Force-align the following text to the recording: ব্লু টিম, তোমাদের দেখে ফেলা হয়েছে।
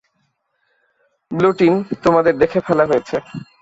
ব্লু 1.31 1.49
টিম, 1.53 1.73
তোমাদের 2.03 2.33
দেখে 2.37 2.59
ফেলা 2.67 2.85
হয়েছে। 2.85 3.17